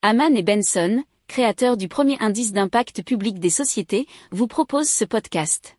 [0.00, 5.76] Haman et Benson, créateurs du premier indice d'impact public des sociétés, vous proposent ce podcast.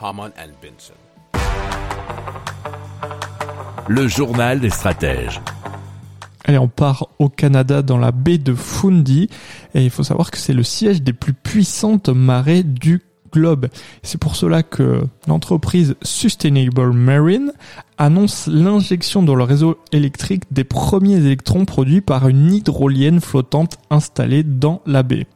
[0.00, 0.94] Haman and Benson.
[3.88, 5.38] Le journal des stratèges.
[6.46, 9.28] Allez, on part au Canada dans la baie de Fundy
[9.74, 13.02] et il faut savoir que c'est le siège des plus puissantes marées du
[14.02, 17.52] C'est pour cela que l'entreprise Sustainable Marine
[17.96, 24.42] annonce l'injection dans le réseau électrique des premiers électrons produits par une hydrolienne flottante installée
[24.42, 25.26] dans la baie.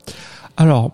[0.57, 0.93] Alors,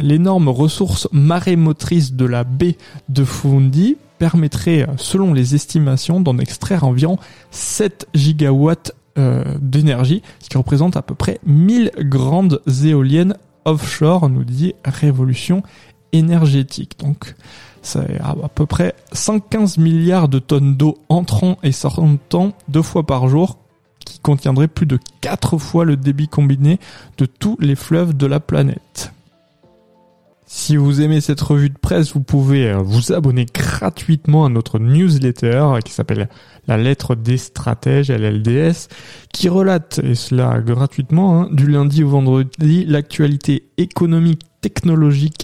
[0.00, 2.76] l'énorme ressource marémotrice de la baie
[3.08, 7.18] de Fundy permettrait, selon les estimations, d'en extraire environ
[7.50, 14.44] 7 gigawatts euh, d'énergie, ce qui représente à peu près 1000 grandes éoliennes offshore, nous
[14.44, 15.62] dit Révolution
[16.14, 16.98] énergétique.
[16.98, 17.34] Donc,
[17.82, 23.28] c'est à peu près 115 milliards de tonnes d'eau entrant et sortant deux fois par
[23.28, 23.58] jour,
[24.06, 26.80] qui contiendrait plus de 4 fois le débit combiné
[27.18, 29.12] de tous les fleuves de la planète.
[30.46, 34.78] Si vous aimez cette revue de presse, vous pouvez euh, vous abonner gratuitement à notre
[34.78, 36.28] newsletter qui s'appelle
[36.68, 38.88] La lettre des stratèges, LLDS,
[39.32, 45.43] qui relate, et cela gratuitement, hein, du lundi au vendredi, l'actualité économique, technologique,